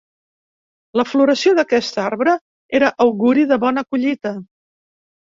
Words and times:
La 0.99 1.05
floració 1.09 1.53
d'aquest 1.59 2.01
arbre 2.05 2.35
era 2.83 2.93
auguri 3.09 3.49
de 3.55 3.63
bona 3.69 3.89
collita. 3.93 4.37